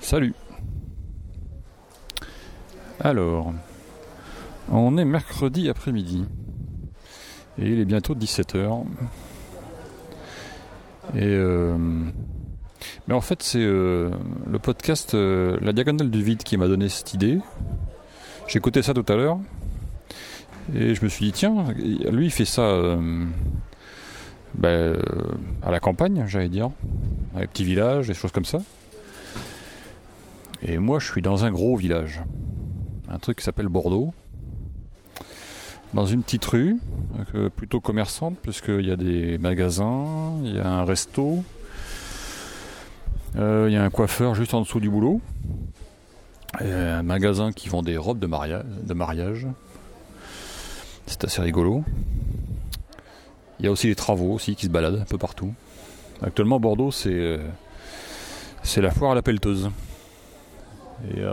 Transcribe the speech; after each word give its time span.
Salut. 0.00 0.34
Alors, 3.00 3.52
on 4.70 4.96
est 4.98 5.04
mercredi 5.04 5.68
après-midi. 5.68 6.24
Et 7.58 7.68
il 7.68 7.80
est 7.80 7.84
bientôt 7.84 8.14
17h. 8.14 8.84
Et 11.14 11.22
euh, 11.22 11.76
mais 13.08 13.14
en 13.14 13.20
fait, 13.20 13.42
c'est 13.42 13.58
euh, 13.60 14.10
le 14.50 14.58
podcast 14.58 15.14
euh, 15.14 15.56
La 15.60 15.72
Diagonale 15.72 16.10
du 16.10 16.22
Vide 16.22 16.42
qui 16.42 16.56
m'a 16.56 16.66
donné 16.66 16.88
cette 16.88 17.14
idée. 17.14 17.38
Écouté 18.54 18.80
ça 18.82 18.94
tout 18.94 19.04
à 19.08 19.16
l'heure. 19.16 19.38
Et 20.74 20.94
je 20.94 21.04
me 21.04 21.08
suis 21.08 21.26
dit, 21.26 21.32
tiens, 21.32 21.64
lui 21.74 22.26
il 22.26 22.30
fait 22.30 22.44
ça 22.44 22.62
euh, 22.62 23.26
ben, 24.54 24.68
euh, 24.68 25.00
à 25.62 25.70
la 25.70 25.80
campagne, 25.80 26.24
j'allais 26.26 26.48
dire. 26.48 26.70
Dans 27.32 27.40
les 27.40 27.46
petits 27.46 27.64
villages, 27.64 28.08
des 28.08 28.14
choses 28.14 28.32
comme 28.32 28.44
ça. 28.44 28.58
Et 30.62 30.78
moi, 30.78 30.98
je 30.98 31.10
suis 31.10 31.22
dans 31.22 31.44
un 31.44 31.50
gros 31.50 31.76
village. 31.76 32.22
Un 33.08 33.18
truc 33.18 33.38
qui 33.38 33.44
s'appelle 33.44 33.68
Bordeaux. 33.68 34.12
Dans 35.94 36.06
une 36.06 36.22
petite 36.22 36.44
rue, 36.46 36.78
euh, 37.34 37.48
plutôt 37.48 37.80
commerçante, 37.80 38.36
puisqu'il 38.42 38.86
y 38.86 38.90
a 38.90 38.96
des 38.96 39.38
magasins, 39.38 40.32
il 40.42 40.56
y 40.56 40.58
a 40.58 40.68
un 40.68 40.84
resto, 40.84 41.44
il 43.36 43.70
y 43.70 43.76
a 43.76 43.84
un 43.84 43.90
coiffeur 43.90 44.34
juste 44.34 44.54
en 44.54 44.62
dessous 44.62 44.80
du 44.80 44.88
boulot, 44.88 45.20
un 46.58 47.02
magasin 47.02 47.52
qui 47.52 47.68
vend 47.68 47.82
des 47.82 47.98
robes 47.98 48.18
de 48.18 48.26
mariage. 48.26 49.46
C'est 51.06 51.24
assez 51.24 51.40
rigolo. 51.40 51.84
Il 53.58 53.64
y 53.64 53.68
a 53.68 53.72
aussi 53.72 53.86
des 53.86 53.94
travaux 53.94 54.32
aussi 54.32 54.54
qui 54.54 54.66
se 54.66 54.70
baladent 54.70 55.00
un 55.00 55.04
peu 55.04 55.18
partout. 55.18 55.54
Actuellement, 56.22 56.60
Bordeaux, 56.60 56.90
c'est 56.90 57.10
euh, 57.10 57.38
la 58.76 58.90
foire 58.90 59.12
à 59.12 59.14
la 59.14 59.22
pelleteuse. 59.22 59.70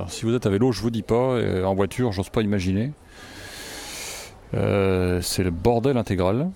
Si 0.09 0.25
vous 0.25 0.35
êtes 0.35 0.45
à 0.45 0.49
vélo, 0.49 0.71
je 0.71 0.81
vous 0.81 0.89
dis 0.89 1.03
pas, 1.03 1.39
en 1.65 1.73
voiture, 1.73 2.11
j'ose 2.11 2.29
pas 2.29 2.41
imaginer. 2.41 2.91
Euh, 4.53 5.21
c'est 5.21 5.43
le 5.43 5.51
bordel 5.51 5.97
intégral. 5.97 6.49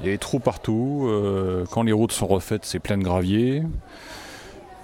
Il 0.00 0.06
y 0.06 0.08
a 0.10 0.12
des 0.12 0.18
trous 0.18 0.38
partout. 0.38 1.06
euh, 1.08 1.64
quand 1.70 1.82
les 1.82 1.92
routes 1.92 2.12
sont 2.12 2.26
refaites, 2.26 2.64
c'est 2.64 2.78
plein 2.78 2.98
de 2.98 3.02
gravier. 3.02 3.62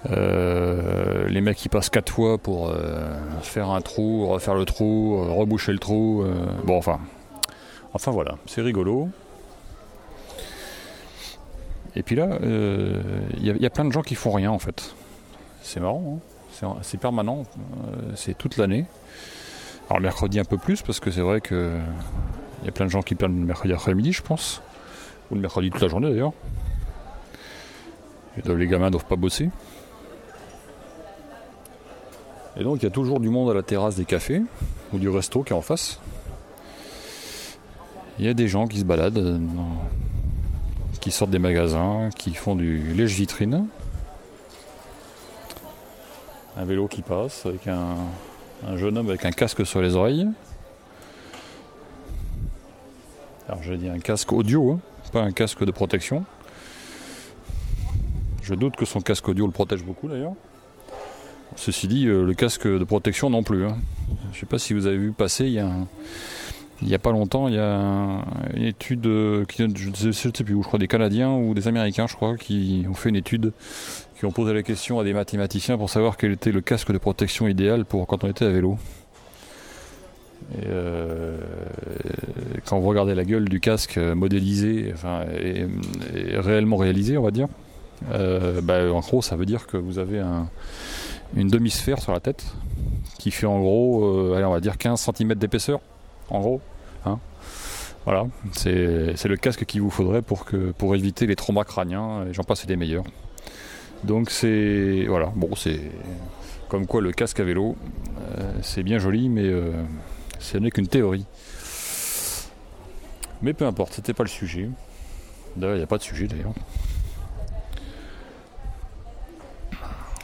Euh, 0.09 1.27
les 1.29 1.39
mecs 1.41 1.55
qui 1.57 1.69
passent 1.69 1.89
quatre 1.89 2.11
fois 2.11 2.37
pour 2.37 2.69
euh, 2.69 3.13
faire 3.41 3.69
un 3.69 3.81
trou, 3.81 4.27
refaire 4.27 4.55
le 4.55 4.65
trou, 4.65 5.17
euh, 5.17 5.31
reboucher 5.31 5.71
le 5.71 5.79
trou. 5.79 6.25
bon, 6.65 6.77
enfin, 6.77 6.99
enfin 7.93 8.11
voilà, 8.11 8.35
c'est 8.45 8.61
rigolo. 8.61 9.09
Et 11.95 12.01
puis 12.03 12.15
là, 12.15 12.27
il 12.41 13.45
y, 13.45 13.65
a- 13.65 13.69
plein 13.69 13.85
de 13.85 13.91
gens 13.91 14.01
qui 14.01 14.15
font 14.15 14.31
rien 14.31 14.49
en 14.51 14.59
fait. 14.59 14.95
C'est 15.61 15.79
marrant, 15.79 16.19
hein. 16.61 16.75
C'est- 16.81 16.97
permanent, 16.97 17.43
c'est 18.15 18.37
toute 18.37 18.57
l'année. 18.57 18.85
Alors 19.89 20.01
mercredi 20.01 20.39
un 20.39 20.43
peu 20.45 20.57
plus 20.57 20.81
parce 20.81 20.99
que 20.99 21.11
c'est 21.11 21.21
vrai 21.21 21.39
que 21.41 21.77
il 22.61 22.65
y 22.65 22.69
a 22.69 22.71
plein 22.71 22.85
de 22.85 22.91
gens 22.91 23.01
qui 23.01 23.15
plannent 23.15 23.39
le 23.39 23.45
mercredi 23.45 23.73
après-midi, 23.73 24.11
je 24.13 24.21
pense, 24.21 24.61
ou 25.29 25.35
le 25.35 25.41
mercredi 25.41 25.69
toute 25.69 25.81
la 25.81 25.87
journée 25.87 26.09
d'ailleurs. 26.09 26.33
Les 28.45 28.67
gamins 28.67 28.89
doivent 28.89 29.05
pas 29.05 29.15
bosser. 29.15 29.49
Et 32.57 32.63
donc 32.63 32.81
il 32.81 32.83
y 32.83 32.87
a 32.87 32.91
toujours 32.91 33.19
du 33.19 33.29
monde 33.29 33.49
à 33.49 33.53
la 33.53 33.63
terrasse 33.63 33.95
des 33.95 34.05
cafés 34.05 34.41
ou 34.93 34.99
du 34.99 35.09
resto 35.09 35.43
qui 35.43 35.53
est 35.53 35.55
en 35.55 35.61
face. 35.61 35.99
Il 38.19 38.25
y 38.25 38.27
a 38.27 38.33
des 38.33 38.47
gens 38.47 38.67
qui 38.67 38.79
se 38.79 38.85
baladent, 38.85 39.17
euh, 39.17 39.39
qui 41.01 41.09
sortent 41.09 41.31
des 41.31 41.39
magasins, 41.39 42.09
qui 42.15 42.33
font 42.35 42.55
du 42.55 42.93
lèche-vitrine. 42.93 43.65
Un 46.55 46.65
vélo 46.65 46.87
qui 46.87 47.01
passe 47.01 47.47
avec 47.47 47.67
un, 47.67 47.95
un 48.67 48.77
jeune 48.77 48.97
homme 48.97 49.09
avec 49.09 49.25
un 49.25 49.31
casque 49.31 49.65
sur 49.65 49.81
les 49.81 49.95
oreilles. 49.95 50.27
Alors 53.49 53.63
j'ai 53.63 53.77
dit 53.77 53.89
un 53.89 53.99
casque 53.99 54.31
audio, 54.31 54.73
hein, 54.73 54.79
pas 55.11 55.21
un 55.21 55.31
casque 55.31 55.65
de 55.65 55.71
protection. 55.71 56.23
Je 58.43 58.53
doute 58.53 58.75
que 58.75 58.85
son 58.85 59.01
casque 59.01 59.27
audio 59.27 59.45
le 59.47 59.51
protège 59.51 59.83
beaucoup 59.83 60.07
d'ailleurs. 60.07 60.33
Ceci 61.55 61.87
dit, 61.87 62.07
euh, 62.07 62.25
le 62.25 62.33
casque 62.33 62.67
de 62.67 62.83
protection 62.83 63.29
non 63.29 63.43
plus. 63.43 63.65
hein. 63.65 63.77
Je 64.31 64.35
ne 64.35 64.39
sais 64.41 64.45
pas 64.45 64.57
si 64.59 64.73
vous 64.73 64.87
avez 64.87 64.97
vu 64.97 65.11
passer, 65.11 65.45
il 65.45 65.53
y 65.53 65.59
a 65.59 65.69
n'y 66.81 66.93
a 66.95 66.99
pas 66.99 67.11
longtemps, 67.13 67.47
il 67.47 67.53
y 67.53 67.59
a 67.59 67.75
un- 67.77 68.25
une 68.55 68.63
étude, 68.63 69.05
euh, 69.05 69.45
qui, 69.45 69.59
je 69.73 70.07
ne 70.07 70.11
sais, 70.11 70.31
plus 70.43 70.53
où, 70.53 70.61
je 70.63 70.67
crois 70.67 70.79
des 70.79 70.89
Canadiens 70.89 71.31
ou 71.31 71.53
des 71.53 71.69
Américains, 71.69 72.07
je 72.07 72.15
crois, 72.15 72.35
qui 72.35 72.85
ont 72.89 72.93
fait 72.93 73.07
une 73.07 73.15
étude, 73.15 73.53
qui 74.17 74.25
ont 74.25 74.31
posé 74.31 74.53
la 74.53 74.63
question 74.63 74.99
à 74.99 75.05
des 75.05 75.13
mathématiciens 75.13 75.77
pour 75.77 75.89
savoir 75.89 76.17
quel 76.17 76.33
était 76.33 76.51
le 76.51 76.59
casque 76.59 76.91
de 76.91 76.97
protection 76.97 77.47
idéal 77.47 77.85
pour 77.85 78.05
quand 78.05 78.25
on 78.25 78.29
était 78.29 78.43
à 78.43 78.49
vélo. 78.49 78.77
Euh, 80.67 81.37
quand 82.65 82.79
vous 82.79 82.89
regardez 82.89 83.15
la 83.15 83.23
gueule 83.23 83.47
du 83.47 83.61
casque 83.61 83.97
modélisé, 83.97 84.91
enfin, 84.93 85.21
et, 85.41 85.65
réellement 86.37 86.75
réalisé, 86.75 87.17
on 87.17 87.23
va 87.23 87.31
dire, 87.31 87.47
bah, 88.11 88.91
en 88.91 88.99
gros, 88.99 89.21
ça 89.21 89.37
veut 89.37 89.45
dire 89.45 89.67
que 89.67 89.77
vous 89.77 89.99
avez 89.99 90.19
un, 90.19 90.49
une 91.35 91.47
demi-sphère 91.47 92.01
sur 92.01 92.11
la 92.13 92.19
tête 92.19 92.45
qui 93.19 93.31
fait 93.31 93.45
en 93.45 93.59
gros, 93.59 94.05
euh, 94.05 94.35
allez, 94.35 94.45
on 94.45 94.51
va 94.51 94.59
dire 94.59 94.77
15 94.77 94.99
cm 94.99 95.35
d'épaisseur, 95.35 95.79
en 96.29 96.39
gros. 96.41 96.61
hein. 97.05 97.19
Voilà, 98.05 98.25
c'est 98.51 99.25
le 99.25 99.35
casque 99.37 99.63
qu'il 99.65 99.81
vous 99.81 99.89
faudrait 99.89 100.21
pour, 100.21 100.43
que, 100.43 100.71
pour 100.71 100.93
éviter 100.93 101.25
les 101.25 101.37
traumas 101.37 101.63
crâniens, 101.63 102.25
et 102.27 102.33
j'en 102.33 102.43
passe 102.43 102.65
des 102.65 102.75
meilleurs. 102.75 103.05
Donc 104.03 104.29
c'est. 104.29 105.05
Voilà, 105.07 105.31
bon, 105.35 105.55
c'est. 105.55 105.79
Comme 106.67 106.85
quoi 106.85 106.99
le 107.01 107.11
casque 107.13 107.39
à 107.39 107.43
vélo, 107.45 107.77
euh, 108.39 108.51
c'est 108.61 108.83
bien 108.83 108.99
joli, 108.99 109.29
mais 109.29 109.43
euh, 109.45 109.71
ce 110.39 110.57
n'est 110.57 110.71
qu'une 110.71 110.87
théorie. 110.87 111.25
Mais 113.41 113.53
peu 113.53 113.65
importe, 113.65 113.93
c'était 113.93 114.13
pas 114.13 114.23
le 114.23 114.29
sujet. 114.29 114.69
D'ailleurs, 115.55 115.75
il 115.75 115.79
n'y 115.79 115.83
a 115.83 115.87
pas 115.87 115.97
de 115.97 116.03
sujet 116.03 116.27
d'ailleurs. 116.27 116.53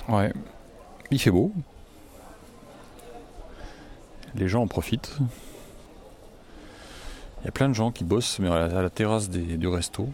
Ouais. 0.10 0.34
Il 1.12 1.20
fait 1.20 1.32
beau. 1.32 1.52
Les 4.36 4.48
gens 4.48 4.62
en 4.62 4.68
profitent. 4.68 5.18
Il 7.42 7.46
y 7.46 7.48
a 7.48 7.52
plein 7.52 7.70
de 7.70 7.74
gens 7.74 7.92
qui 7.92 8.04
bossent 8.04 8.40
mais 8.40 8.50
à 8.50 8.68
la, 8.68 8.90
terrasse 8.90 9.30
du 9.30 9.68
resto. 9.68 10.10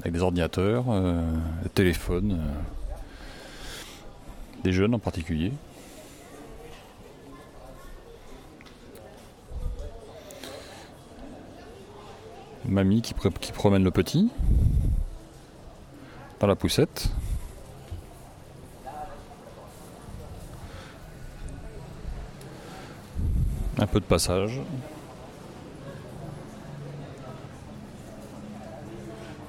Avec 0.00 0.14
des 0.14 0.22
ordinateurs, 0.22 0.86
euh, 0.88 1.22
des 1.62 1.68
téléphones. 1.68 2.32
euh, 2.32 2.80
des 4.64 4.72
jeunes 4.72 4.94
en 4.94 4.98
particulier. 4.98 5.52
Mamie 12.66 13.02
qui 13.02 13.14
promène 13.52 13.82
le 13.82 13.90
petit 13.90 14.30
dans 16.38 16.46
la 16.46 16.56
poussette. 16.56 17.10
Un 23.80 23.86
peu 23.86 23.98
de 23.98 24.04
passage. 24.04 24.60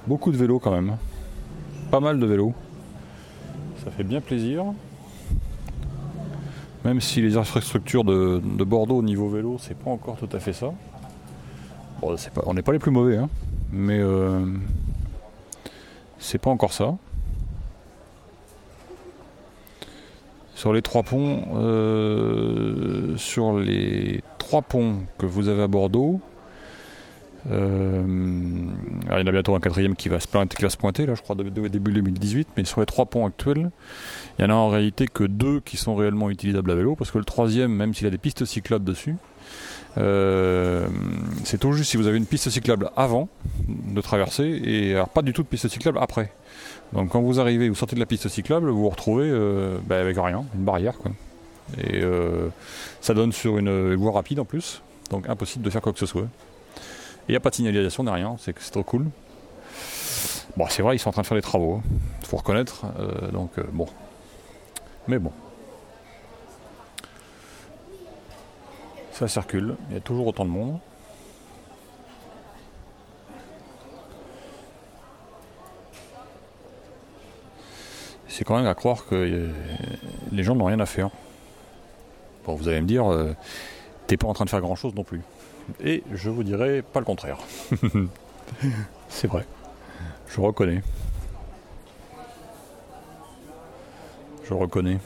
Beaucoup 0.07 0.31
de 0.31 0.37
vélos 0.37 0.59
quand 0.59 0.71
même. 0.71 0.95
Pas 1.91 1.99
mal 1.99 2.17
de 2.17 2.25
vélos. 2.25 2.53
Ça 3.83 3.91
fait 3.91 4.05
bien 4.05 4.21
plaisir. 4.21 4.63
Même 6.85 7.01
si 7.01 7.21
les 7.21 7.35
infrastructures 7.35 8.05
de, 8.05 8.41
de 8.43 8.63
Bordeaux 8.63 8.97
au 8.97 9.03
niveau 9.03 9.29
vélo, 9.29 9.57
c'est 9.59 9.77
pas 9.77 9.91
encore 9.91 10.15
tout 10.15 10.29
à 10.31 10.39
fait 10.39 10.53
ça. 10.53 10.71
Bon, 11.99 12.15
c'est 12.15 12.33
pas, 12.33 12.41
on 12.45 12.53
n'est 12.53 12.63
pas 12.63 12.71
les 12.71 12.79
plus 12.79 12.89
mauvais, 12.89 13.17
hein. 13.17 13.29
mais 13.71 13.99
euh, 13.99 14.45
c'est 16.17 16.39
pas 16.39 16.49
encore 16.49 16.73
ça. 16.73 16.95
Sur 20.55 20.73
les 20.73 20.81
trois 20.81 21.03
ponts, 21.03 21.43
euh, 21.55 22.40
sur 23.17 23.57
les 23.57 24.21
trois 24.37 24.61
ponts 24.61 24.97
que 25.17 25.25
vous 25.25 25.47
avez 25.47 25.63
à 25.63 25.67
Bordeaux, 25.67 26.19
euh, 27.49 28.03
il 28.05 29.09
y 29.09 29.13
en 29.13 29.27
a 29.27 29.31
bientôt 29.31 29.55
un 29.55 29.59
quatrième 29.59 29.95
qui 29.95 30.09
va 30.09 30.19
se 30.19 30.27
pointer, 30.27 30.55
qui 30.55 30.63
va 30.63 30.69
se 30.69 30.77
pointer 30.77 31.05
là, 31.05 31.15
je 31.15 31.21
crois, 31.21 31.35
début 31.35 31.91
2018. 31.91 32.49
Mais 32.57 32.65
sur 32.65 32.81
les 32.81 32.85
trois 32.85 33.05
ponts 33.05 33.25
actuels, 33.25 33.71
il 34.37 34.43
y 34.43 34.45
en 34.45 34.51
a 34.51 34.53
en 34.53 34.69
réalité 34.69 35.07
que 35.07 35.23
deux 35.23 35.59
qui 35.59 35.77
sont 35.77 35.95
réellement 35.95 36.29
utilisables 36.29 36.71
à 36.71 36.75
vélo, 36.75 36.95
parce 36.95 37.11
que 37.11 37.17
le 37.17 37.25
troisième, 37.25 37.71
même 37.71 37.93
s'il 37.93 38.07
a 38.07 38.11
des 38.11 38.17
pistes 38.17 38.45
cyclables 38.45 38.85
dessus, 38.85 39.15
euh, 39.97 40.87
c'est 41.43 41.59
tout 41.59 41.73
juste 41.73 41.91
si 41.91 41.97
vous 41.97 42.07
avez 42.07 42.17
une 42.17 42.25
piste 42.25 42.49
cyclable 42.49 42.91
avant 42.95 43.27
de 43.67 43.99
traverser 43.99 44.61
et 44.63 44.93
alors 44.93 45.09
pas 45.09 45.21
du 45.21 45.33
tout 45.33 45.43
de 45.43 45.47
piste 45.47 45.67
cyclable 45.67 45.97
après. 45.99 46.31
Donc 46.93 47.09
quand 47.09 47.21
vous 47.21 47.39
arrivez, 47.39 47.67
vous 47.67 47.75
sortez 47.75 47.95
de 47.95 47.99
la 47.99 48.05
piste 48.05 48.29
cyclable, 48.29 48.69
vous 48.69 48.83
vous 48.83 48.89
retrouvez 48.89 49.29
euh, 49.29 49.77
bah, 49.85 49.99
avec 49.99 50.17
rien, 50.17 50.45
une 50.55 50.63
barrière 50.63 50.97
quoi. 50.97 51.11
Et 51.77 52.01
euh, 52.01 52.49
ça 52.99 53.13
donne 53.13 53.31
sur 53.31 53.57
une 53.57 53.95
voie 53.95 54.11
rapide 54.11 54.39
en 54.39 54.45
plus. 54.45 54.81
donc 55.09 55.27
impossible 55.29 55.63
de 55.63 55.69
faire 55.69 55.81
quoi 55.81 55.93
que 55.93 55.99
ce 55.99 56.05
soit. 56.05 56.23
Et 56.23 57.29
il 57.29 57.31
n'y 57.31 57.37
a 57.37 57.39
pas 57.39 57.49
de 57.49 57.55
signalisation 57.55 58.03
ni 58.03 58.09
rien, 58.09 58.35
c'est 58.39 58.53
trop 58.71 58.83
cool. 58.83 59.07
Bon, 60.57 60.65
c'est 60.69 60.81
vrai, 60.81 60.95
ils 60.95 60.99
sont 60.99 61.09
en 61.09 61.13
train 61.13 61.21
de 61.21 61.27
faire 61.27 61.37
des 61.37 61.41
travaux, 61.41 61.81
il 61.83 61.95
hein. 61.95 61.99
faut 62.27 62.37
reconnaître, 62.37 62.85
euh, 62.99 63.31
donc 63.31 63.57
euh, 63.57 63.63
bon. 63.71 63.87
Mais 65.07 65.17
bon. 65.17 65.31
Ça 69.11 69.27
circule, 69.27 69.75
il 69.89 69.93
y 69.93 69.97
a 69.97 70.01
toujours 70.01 70.27
autant 70.27 70.45
de 70.45 70.49
monde. 70.49 70.79
C'est 78.27 78.43
quand 78.43 78.57
même 78.57 78.65
à 78.65 78.73
croire 78.73 79.05
que 79.05 79.51
les 80.31 80.43
gens 80.43 80.55
n'ont 80.55 80.65
rien 80.65 80.79
à 80.79 80.85
faire. 80.85 81.11
Bon, 82.45 82.55
vous 82.55 82.67
allez 82.67 82.81
me 82.81 82.87
dire, 82.87 83.05
t'es 84.07 84.17
pas 84.17 84.27
en 84.27 84.33
train 84.33 84.45
de 84.45 84.49
faire 84.49 84.61
grand 84.61 84.75
chose 84.75 84.95
non 84.95 85.03
plus. 85.03 85.21
Et 85.83 86.03
je 86.13 86.29
vous 86.29 86.43
dirais 86.43 86.81
pas 86.81 86.99
le 86.99 87.05
contraire. 87.05 87.37
c'est 89.09 89.27
vrai. 89.27 89.45
Je 90.27 90.41
reconnais. 90.41 90.81
Je 94.43 94.53
reconnais. 94.53 94.97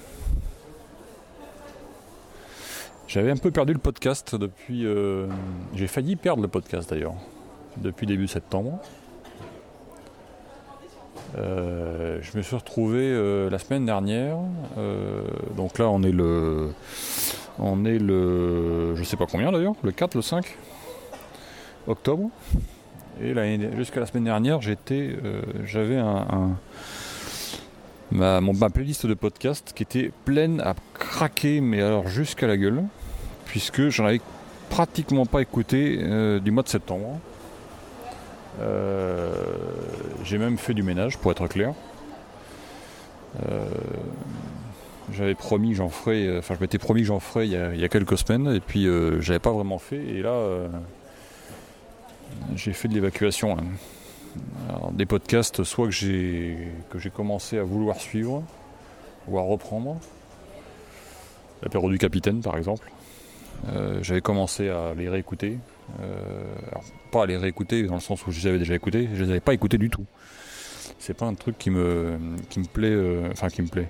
J'avais 3.07 3.31
un 3.31 3.37
peu 3.37 3.51
perdu 3.51 3.73
le 3.73 3.79
podcast 3.79 4.35
depuis. 4.35 4.85
Euh, 4.85 5.27
j'ai 5.73 5.87
failli 5.87 6.15
perdre 6.15 6.41
le 6.41 6.47
podcast 6.47 6.89
d'ailleurs. 6.89 7.15
Depuis 7.77 8.07
début 8.07 8.27
septembre. 8.27 8.79
Euh, 11.37 12.19
je 12.21 12.37
me 12.37 12.41
suis 12.41 12.55
retrouvé 12.55 13.01
euh, 13.03 13.49
la 13.49 13.59
semaine 13.59 13.85
dernière. 13.85 14.37
donc 15.55 15.77
là, 15.77 15.89
on 15.89 16.01
est 16.03 16.11
le. 16.11 16.71
On 17.59 17.85
est 17.85 17.99
le. 17.99 18.95
Je 18.95 19.03
sais 19.03 19.17
pas 19.17 19.25
combien 19.25 19.51
d'ailleurs, 19.51 19.75
le 19.83 19.91
4, 19.91 20.15
le 20.15 20.21
5 20.21 20.57
octobre. 21.87 22.29
Et 23.21 23.33
jusqu'à 23.77 24.01
la 24.01 24.05
semaine 24.05 24.25
dernière, 24.25 24.61
j'étais, 24.61 25.15
euh, 25.23 25.41
j'avais 25.63 25.97
un, 25.97 26.57
ma, 28.11 28.41
playlist 28.69 29.05
de 29.05 29.13
podcast 29.13 29.71
qui 29.73 29.83
était 29.83 30.11
pleine 30.25 30.59
à 30.59 30.75
craquer, 30.93 31.61
mais 31.61 31.81
alors 31.81 32.07
jusqu'à 32.09 32.47
la 32.47 32.57
gueule, 32.57 32.83
puisque 33.45 33.87
j'en 33.87 34.05
avais 34.05 34.19
pratiquement 34.69 35.25
pas 35.25 35.41
écouté 35.41 35.99
euh, 36.01 36.39
du 36.39 36.51
mois 36.51 36.63
de 36.63 36.67
septembre. 36.67 37.19
Euh, 38.59 39.33
j'ai 40.23 40.37
même 40.37 40.57
fait 40.57 40.73
du 40.73 40.83
ménage, 40.83 41.17
pour 41.17 41.31
être 41.31 41.47
clair. 41.47 41.73
J'avais 45.13 45.35
promis 45.35 45.71
que 45.71 45.75
j'en 45.75 45.89
ferais, 45.89 46.37
enfin 46.37 46.55
je 46.55 46.61
m'étais 46.61 46.77
promis 46.77 47.01
que 47.01 47.07
j'en 47.07 47.19
ferais 47.19 47.47
il 47.47 47.53
y, 47.53 47.83
a, 47.83 47.89
quelques 47.89 48.17
semaines, 48.17 48.47
et 48.47 48.59
puis 48.59 48.87
j'avais 49.19 49.39
pas 49.39 49.51
vraiment 49.51 49.77
fait, 49.77 50.03
et 50.03 50.21
là 50.21 50.67
j'ai 52.55 52.73
fait 52.73 52.87
de 52.87 52.93
l'évacuation. 52.93 53.57
Hein. 53.57 54.91
des 54.91 55.05
podcasts, 55.05 55.63
soit 55.63 55.85
que 55.85 55.91
j'ai 55.91 56.57
que 56.89 56.99
j'ai 56.99 57.09
commencé 57.09 57.57
à 57.57 57.63
vouloir 57.63 57.97
suivre 57.97 58.43
ou 59.27 59.37
à 59.37 59.41
reprendre. 59.41 59.97
L'apéro 61.61 61.89
du 61.89 61.97
capitaine, 61.97 62.41
par 62.41 62.57
exemple. 62.57 62.91
Euh, 63.69 63.99
j'avais 64.01 64.21
commencé 64.21 64.69
à 64.69 64.93
les 64.95 65.09
réécouter. 65.09 65.57
Euh, 66.01 66.43
pas 67.11 67.23
à 67.23 67.25
les 67.25 67.37
réécouter 67.37 67.83
dans 67.83 67.95
le 67.95 68.01
sens 68.01 68.25
où 68.27 68.31
je 68.31 68.39
les 68.41 68.47
avais 68.47 68.59
déjà 68.59 68.75
écoutés, 68.75 69.09
je 69.13 69.23
les 69.23 69.29
avais 69.29 69.39
pas 69.39 69.53
écoutés 69.53 69.77
du 69.77 69.89
tout. 69.89 70.05
C'est 70.99 71.13
pas 71.13 71.25
un 71.25 71.35
truc 71.35 71.57
qui 71.57 71.69
me, 71.69 72.17
qui 72.49 72.59
me 72.59 72.65
plaît, 72.65 72.89
euh, 72.89 73.29
enfin 73.31 73.49
qui 73.49 73.61
me 73.61 73.67
plaît, 73.67 73.87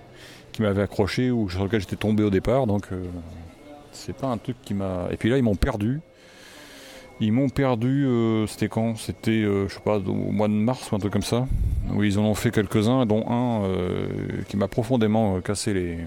qui 0.55 0.61
m'avait 0.61 0.81
accroché 0.81 1.31
ou 1.31 1.49
sur 1.49 1.63
lequel 1.63 1.81
j'étais 1.81 1.95
tombé 1.95 2.23
au 2.23 2.29
départ, 2.29 2.67
donc 2.67 2.87
c'est 3.95 4.15
pas 4.15 4.27
un 4.27 4.37
truc 4.37 4.57
qui 4.63 4.73
m'a. 4.73 5.07
Et 5.11 5.17
puis 5.17 5.29
là, 5.29 5.37
ils 5.37 5.43
m'ont 5.43 5.55
perdu. 5.55 6.01
Ils 7.21 7.31
m'ont 7.31 7.47
perdu, 7.47 8.05
euh, 8.05 8.45
c'était 8.45 8.67
quand? 8.67 8.97
C'était, 8.97 9.31
euh, 9.31 9.69
je 9.69 9.75
sais 9.75 9.79
pas, 9.79 9.97
au 9.97 10.13
mois 10.13 10.49
de 10.49 10.53
mars 10.53 10.91
ou 10.91 10.95
un 10.95 10.99
truc 10.99 11.13
comme 11.13 11.21
ça, 11.21 11.47
où 11.93 12.03
ils 12.03 12.19
en 12.19 12.23
ont 12.23 12.33
fait 12.33 12.51
quelques-uns, 12.51 13.05
dont 13.05 13.25
un 13.29 13.63
euh, 13.63 14.07
qui 14.49 14.57
m'a 14.57 14.67
profondément 14.67 15.39
cassé 15.39 15.73
les. 15.73 15.97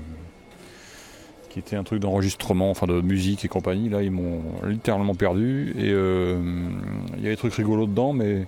qui 1.48 1.58
était 1.60 1.76
un 1.76 1.82
truc 1.82 2.00
d'enregistrement, 2.00 2.70
enfin 2.70 2.86
de 2.86 3.00
musique 3.00 3.44
et 3.46 3.48
compagnie. 3.48 3.88
Là, 3.88 4.02
ils 4.02 4.10
m'ont 4.10 4.42
littéralement 4.64 5.14
perdu. 5.14 5.74
Et 5.78 5.88
il 5.88 7.24
y 7.24 7.26
a 7.26 7.30
des 7.30 7.36
trucs 7.36 7.54
rigolos 7.54 7.86
dedans, 7.86 8.12
mais. 8.12 8.46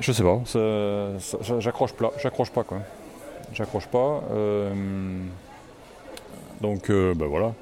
Je 0.00 0.10
sais 0.10 0.24
pas, 0.24 0.42
j'accroche 1.60 1.92
pas, 1.92 2.12
j'accroche 2.20 2.50
pas 2.50 2.64
quoi. 2.64 2.78
J'accroche 3.52 3.86
pas. 3.86 4.22
donc, 6.60 6.90
ben 6.90 7.26
voilà 7.26 7.52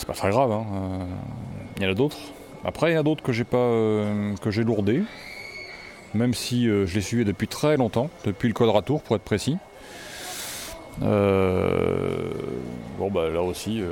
c'est 0.00 0.06
pas 0.06 0.14
très 0.14 0.30
grave. 0.30 0.50
Hein. 0.50 0.64
Il 1.76 1.82
y 1.82 1.86
en 1.86 1.90
a 1.90 1.94
d'autres. 1.94 2.16
Après, 2.64 2.90
il 2.90 2.94
y 2.94 2.96
en 2.96 3.00
a 3.00 3.02
d'autres 3.02 3.22
que 3.22 3.32
j'ai 3.32 3.44
pas 3.44 3.58
euh, 3.58 4.34
que 4.36 4.50
j'ai 4.50 4.64
lourdé, 4.64 5.02
même 6.14 6.32
si 6.32 6.68
euh, 6.68 6.86
je 6.86 6.94
les 6.94 7.00
suivais 7.02 7.24
depuis 7.24 7.48
très 7.48 7.76
longtemps, 7.76 8.08
depuis 8.24 8.48
le 8.48 8.54
quadratour 8.54 9.02
pour 9.02 9.16
être 9.16 9.22
précis. 9.22 9.58
Euh, 11.02 12.30
bon 12.98 13.10
bah 13.10 13.28
là 13.28 13.42
aussi, 13.42 13.82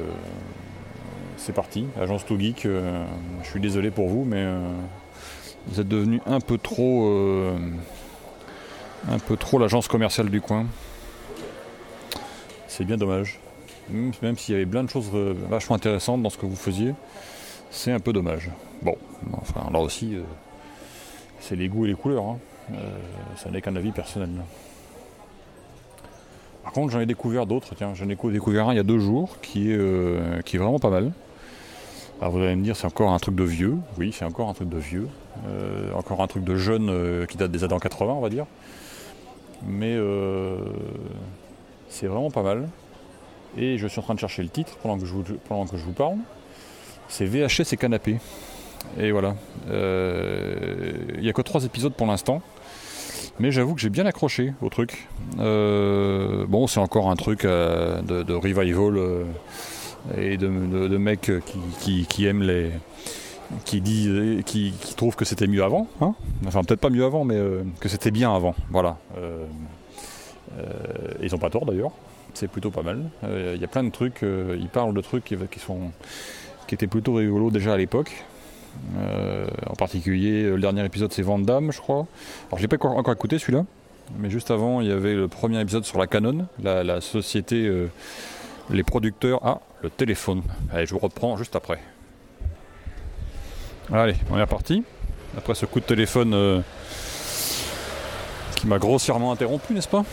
c'est 1.36 1.54
parti. 1.54 1.86
Agence 2.00 2.24
to 2.24 2.38
Geek, 2.38 2.64
je 2.64 3.48
suis 3.48 3.60
désolé 3.60 3.90
pour 3.90 4.08
vous, 4.08 4.24
mais 4.24 4.46
vous 5.66 5.80
êtes 5.80 5.88
devenu 5.88 6.20
un 6.26 6.40
peu 6.40 6.58
trop, 6.58 7.10
un 9.08 9.18
peu 9.18 9.36
trop 9.36 9.58
l'agence 9.58 9.88
commerciale 9.88 10.30
du 10.30 10.40
coin. 10.40 10.66
C'est 12.66 12.84
bien 12.84 12.96
dommage. 12.96 13.40
Même 13.90 14.36
s'il 14.36 14.54
y 14.54 14.56
avait 14.56 14.66
plein 14.66 14.84
de 14.84 14.90
choses 14.90 15.10
vachement 15.48 15.76
intéressantes 15.76 16.22
dans 16.22 16.30
ce 16.30 16.36
que 16.36 16.46
vous 16.46 16.56
faisiez. 16.56 16.94
C'est 17.70 17.92
un 17.92 18.00
peu 18.00 18.12
dommage. 18.12 18.50
Bon, 18.82 18.96
enfin 19.32 19.68
là 19.72 19.80
aussi, 19.80 20.14
euh, 20.14 20.22
c'est 21.40 21.56
les 21.56 21.68
goûts 21.68 21.84
et 21.84 21.88
les 21.88 21.94
couleurs. 21.94 22.24
Hein. 22.24 22.38
Euh, 22.72 22.98
ça 23.36 23.50
n'est 23.50 23.60
qu'un 23.60 23.76
avis 23.76 23.92
personnel. 23.92 24.30
Par 26.62 26.72
contre, 26.72 26.92
j'en 26.92 27.00
ai 27.00 27.06
découvert 27.06 27.46
d'autres. 27.46 27.74
Tiens, 27.74 27.94
j'en 27.94 28.08
ai 28.08 28.16
découvert 28.16 28.68
un 28.68 28.72
il 28.72 28.76
y 28.76 28.80
a 28.80 28.84
deux 28.84 28.98
jours 28.98 29.38
qui 29.40 29.70
est, 29.70 29.76
euh, 29.76 30.40
qui 30.42 30.56
est 30.56 30.58
vraiment 30.58 30.78
pas 30.78 30.90
mal. 30.90 31.12
Alors 32.20 32.32
vous 32.32 32.38
allez 32.38 32.56
me 32.56 32.64
dire, 32.64 32.76
c'est 32.76 32.86
encore 32.86 33.12
un 33.12 33.18
truc 33.18 33.34
de 33.34 33.44
vieux. 33.44 33.76
Oui, 33.96 34.12
c'est 34.12 34.24
encore 34.24 34.48
un 34.48 34.54
truc 34.54 34.68
de 34.68 34.78
vieux. 34.78 35.08
encore 35.94 36.20
un 36.20 36.26
truc 36.26 36.44
de 36.44 36.56
jeune 36.56 37.26
qui 37.26 37.36
date 37.36 37.52
des 37.52 37.62
années 37.62 37.78
80, 37.80 38.12
on 38.12 38.20
va 38.20 38.28
dire. 38.28 38.46
Mais 39.64 39.96
c'est 41.88 42.06
vraiment 42.06 42.30
pas 42.30 42.42
mal. 42.42 42.68
Et 43.56 43.78
je 43.78 43.86
suis 43.86 44.00
en 44.00 44.02
train 44.02 44.14
de 44.14 44.20
chercher 44.20 44.42
le 44.42 44.48
titre 44.48 44.76
pendant 44.82 44.98
que 44.98 45.06
je 45.06 45.84
vous, 45.84 45.92
parle 45.92 46.18
c'est 47.08 47.24
VHS 47.24 47.72
et 47.72 47.76
canapé. 47.76 48.18
Et 48.98 49.12
voilà. 49.12 49.34
Euh, 49.70 50.92
il 51.14 51.22
n'y 51.22 51.30
a 51.30 51.32
que 51.32 51.40
trois 51.40 51.64
épisodes 51.64 51.94
pour 51.94 52.06
l'instant. 52.06 52.42
Mais 53.40 53.50
j'avoue 53.50 53.74
que 53.74 53.80
j'ai 53.80 53.88
bien 53.88 54.04
accroché 54.04 54.52
au 54.60 54.68
truc. 54.68 55.08
Euh, 55.38 56.44
bon, 56.48 56.66
c'est 56.66 56.80
encore 56.80 57.10
un 57.10 57.16
truc 57.16 57.44
euh, 57.44 58.02
de, 58.02 58.34
revival 58.34 59.26
et 60.16 60.36
de, 60.36 60.48
mecs 60.48 61.30
qui, 61.80 62.26
aiment 62.26 62.42
les. 62.42 62.70
qui 63.64 63.80
disent. 63.80 64.42
qui, 64.44 64.72
trouvent 64.96 65.16
que 65.16 65.24
c'était 65.24 65.46
mieux 65.46 65.62
avant. 65.62 65.88
Hein. 66.00 66.14
enfin, 66.46 66.62
peut-être 66.62 66.80
pas 66.80 66.90
mieux 66.90 67.04
avant, 67.04 67.24
mais 67.24 67.40
que 67.80 67.88
c'était 67.88 68.10
bien 68.10 68.34
avant. 68.34 68.54
Voilà. 68.70 68.98
ils 71.22 71.30
n'ont 71.30 71.38
pas 71.38 71.50
tort 71.50 71.66
d'ailleurs. 71.66 71.92
C'est 72.34 72.48
plutôt 72.48 72.70
pas 72.70 72.82
mal. 72.82 73.10
Il 73.22 73.60
y 73.60 73.64
a 73.64 73.68
plein 73.68 73.84
de 73.84 73.90
trucs. 73.90 74.22
ils 74.22 74.68
parlent 74.68 74.94
de 74.94 75.00
trucs 75.00 75.24
qui 75.24 75.58
sont 75.58 75.90
qui 76.68 76.74
était 76.74 76.86
plutôt 76.86 77.14
rigolo 77.14 77.50
déjà 77.50 77.72
à 77.72 77.76
l'époque. 77.76 78.24
Euh, 78.96 79.46
en 79.66 79.74
particulier, 79.74 80.44
le 80.44 80.60
dernier 80.60 80.84
épisode 80.84 81.12
c'est 81.12 81.22
Van 81.22 81.38
je 81.38 81.80
crois. 81.80 82.06
Alors, 82.48 82.58
je 82.58 82.62
l'ai 82.62 82.68
pas 82.68 82.76
encore 82.86 83.12
écouté 83.12 83.38
celui-là, 83.38 83.64
mais 84.18 84.30
juste 84.30 84.50
avant, 84.50 84.80
il 84.80 84.88
y 84.88 84.92
avait 84.92 85.14
le 85.14 85.26
premier 85.26 85.60
épisode 85.60 85.84
sur 85.84 85.98
la 85.98 86.06
Canon, 86.06 86.46
la, 86.62 87.00
société, 87.00 87.66
euh, 87.66 87.88
les 88.70 88.82
producteurs. 88.82 89.40
Ah, 89.42 89.60
le 89.82 89.90
téléphone. 89.90 90.42
Allez, 90.72 90.86
je 90.86 90.92
vous 90.92 90.98
reprends 90.98 91.36
juste 91.36 91.56
après. 91.56 91.78
Allez, 93.92 94.14
on 94.30 94.38
est 94.38 94.42
reparti. 94.42 94.84
Après 95.36 95.54
ce 95.54 95.66
coup 95.66 95.80
de 95.80 95.84
téléphone 95.84 96.34
euh, 96.34 96.60
qui 98.56 98.66
m'a 98.66 98.78
grossièrement 98.78 99.32
interrompu, 99.32 99.72
n'est-ce 99.72 99.88
pas? 99.88 100.04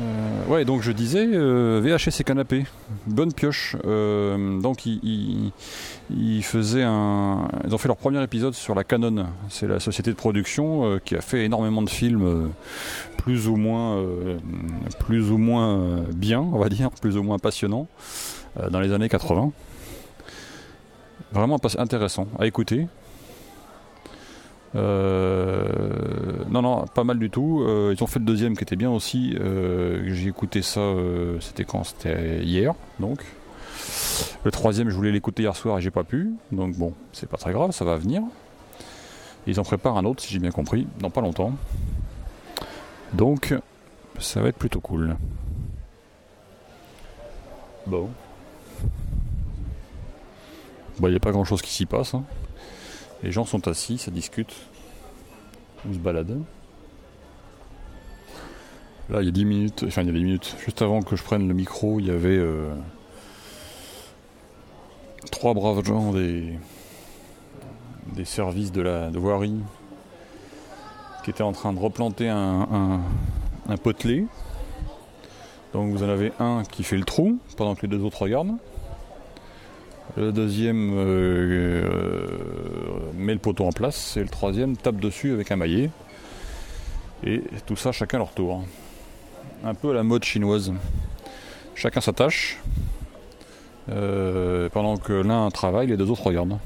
Euh, 0.00 0.46
ouais, 0.46 0.64
donc 0.64 0.82
je 0.82 0.92
disais 0.92 1.26
euh, 1.26 1.80
VHS 1.82 2.20
et 2.20 2.24
canapé, 2.24 2.64
bonne 3.06 3.32
pioche. 3.32 3.76
Euh, 3.84 4.60
donc 4.60 4.86
ils, 4.86 5.52
faisaient 6.42 6.84
un, 6.84 7.48
ils 7.66 7.74
ont 7.74 7.78
fait 7.78 7.88
leur 7.88 7.96
premier 7.96 8.22
épisode 8.22 8.54
sur 8.54 8.74
la 8.74 8.84
Canon. 8.84 9.26
C'est 9.48 9.66
la 9.66 9.80
société 9.80 10.10
de 10.10 10.16
production 10.16 10.98
qui 11.04 11.16
a 11.16 11.20
fait 11.20 11.44
énormément 11.44 11.82
de 11.82 11.90
films, 11.90 12.50
plus 13.16 13.48
ou 13.48 13.56
moins, 13.56 14.02
plus 15.00 15.30
ou 15.30 15.38
moins 15.38 16.04
bien, 16.14 16.40
on 16.40 16.58
va 16.58 16.68
dire, 16.68 16.90
plus 16.90 17.16
ou 17.16 17.22
moins 17.22 17.38
passionnants, 17.38 17.88
dans 18.70 18.80
les 18.80 18.92
années 18.92 19.08
80. 19.08 19.52
Vraiment 21.32 21.60
intéressant 21.78 22.26
à 22.38 22.46
écouter. 22.46 22.86
Euh, 24.76 26.44
non, 26.50 26.62
non, 26.62 26.84
pas 26.86 27.04
mal 27.04 27.18
du 27.18 27.30
tout. 27.30 27.64
Euh, 27.66 27.94
ils 27.96 28.02
ont 28.02 28.06
fait 28.06 28.18
le 28.18 28.24
deuxième 28.24 28.56
qui 28.56 28.64
était 28.64 28.76
bien 28.76 28.90
aussi. 28.90 29.36
Euh, 29.40 30.02
j'ai 30.06 30.28
écouté 30.28 30.62
ça, 30.62 30.80
c'était 31.40 31.64
quand 31.64 31.84
C'était 31.84 32.42
hier, 32.44 32.74
donc. 33.00 33.24
Le 34.44 34.50
troisième, 34.50 34.90
je 34.90 34.94
voulais 34.94 35.12
l'écouter 35.12 35.42
hier 35.42 35.56
soir 35.56 35.78
et 35.78 35.80
j'ai 35.80 35.90
pas 35.90 36.04
pu. 36.04 36.32
Donc 36.52 36.76
bon, 36.76 36.92
c'est 37.12 37.28
pas 37.28 37.36
très 37.36 37.52
grave, 37.52 37.72
ça 37.72 37.84
va 37.84 37.96
venir. 37.96 38.22
Ils 39.46 39.58
en 39.58 39.62
préparent 39.62 39.96
un 39.96 40.04
autre, 40.04 40.22
si 40.22 40.32
j'ai 40.32 40.38
bien 40.38 40.50
compris, 40.50 40.86
dans 41.00 41.10
pas 41.10 41.22
longtemps. 41.22 41.52
Donc, 43.14 43.54
ça 44.18 44.42
va 44.42 44.48
être 44.48 44.58
plutôt 44.58 44.80
cool. 44.80 45.16
Bon. 47.86 48.10
Bon, 50.98 51.06
il 51.06 51.10
n'y 51.10 51.16
a 51.16 51.20
pas 51.20 51.30
grand 51.30 51.44
chose 51.44 51.62
qui 51.62 51.70
s'y 51.70 51.86
passe. 51.86 52.12
hein. 52.14 52.24
Les 53.22 53.32
gens 53.32 53.44
sont 53.44 53.66
assis, 53.68 53.98
ça 53.98 54.10
discute. 54.10 54.54
On 55.88 55.92
se 55.92 55.98
balade. 55.98 56.40
Là, 59.10 59.22
il 59.22 59.26
y 59.26 59.28
a 59.28 59.32
10 59.32 59.44
minutes, 59.44 59.84
enfin, 59.86 60.02
il 60.02 60.08
y 60.08 60.10
a 60.10 60.12
10 60.12 60.24
minutes, 60.24 60.56
juste 60.64 60.82
avant 60.82 61.02
que 61.02 61.16
je 61.16 61.22
prenne 61.22 61.48
le 61.48 61.54
micro, 61.54 61.98
il 61.98 62.06
y 62.06 62.10
avait 62.10 62.36
euh, 62.36 62.74
trois 65.30 65.54
braves 65.54 65.82
gens 65.84 66.12
des, 66.12 66.58
services 68.24 68.72
de 68.72 68.82
la 68.82 69.08
voirie 69.10 69.56
qui 71.24 71.30
étaient 71.30 71.42
en 71.42 71.52
train 71.52 71.72
de 71.72 71.78
replanter 71.78 72.28
un, 72.28 72.68
un, 72.70 73.00
un 73.68 73.76
potelet. 73.76 74.26
Donc 75.72 75.92
vous 75.92 76.02
en 76.02 76.08
avez 76.08 76.32
un 76.38 76.62
qui 76.64 76.82
fait 76.82 76.96
le 76.96 77.04
trou 77.04 77.38
pendant 77.56 77.74
que 77.74 77.82
les 77.82 77.88
deux 77.88 78.02
autres 78.02 78.22
regardent. 78.22 78.56
Le 80.16 80.32
deuxième 80.32 80.92
euh, 80.96 81.84
euh, 81.84 82.28
met 83.14 83.34
le 83.34 83.38
poteau 83.38 83.64
en 83.66 83.72
place 83.72 84.16
et 84.16 84.20
le 84.20 84.28
troisième 84.28 84.76
tape 84.76 84.96
dessus 84.96 85.32
avec 85.32 85.50
un 85.52 85.56
maillet. 85.56 85.90
Et 87.24 87.42
tout 87.66 87.76
ça 87.76 87.92
chacun 87.92 88.18
leur 88.18 88.32
tour. 88.32 88.64
Un 89.64 89.74
peu 89.74 89.90
à 89.90 89.94
la 89.94 90.02
mode 90.02 90.24
chinoise. 90.24 90.72
Chacun 91.74 92.00
sa 92.00 92.12
tâche. 92.12 92.58
Euh, 93.90 94.68
pendant 94.70 94.96
que 94.96 95.12
l'un 95.12 95.48
travaille, 95.50 95.86
les 95.86 95.96
deux 95.96 96.10
autres 96.10 96.24
regardent. 96.26 96.58